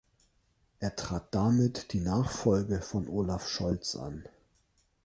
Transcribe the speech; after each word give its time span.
Er 0.79 0.95
trat 0.95 1.27
damit 1.35 1.93
die 1.93 1.99
Nachfolge 1.99 2.81
von 2.81 3.07
Olaf 3.07 3.47
Scholz 3.47 3.95
an. 3.95 4.25